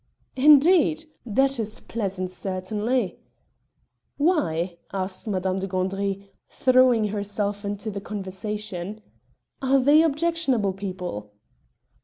"Indeed! 0.35 1.05
that 1.27 1.59
is 1.59 1.79
pleasant 1.79 2.31
certainly!" 2.31 3.19
"Why?" 4.17 4.77
asked 4.91 5.27
Madame 5.27 5.59
de 5.59 5.67
Gandry, 5.67 6.31
throwing 6.47 7.09
herself 7.09 7.63
into 7.63 7.91
the 7.91 8.01
conversation. 8.01 9.01
"Are 9.61 9.77
they 9.77 10.01
objectionable 10.01 10.73
people?" 10.73 11.33